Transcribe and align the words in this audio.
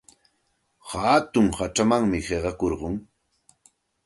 Hatun 0.91 1.47
hachamanmi 1.57 2.19
qiqakurqun. 2.27 2.95